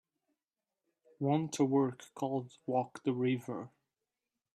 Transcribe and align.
Want 1.19 1.59
a 1.59 1.63
work 1.63 2.05
called 2.15 2.57
Walk 2.65 3.03
the 3.03 3.13
River 3.13 3.69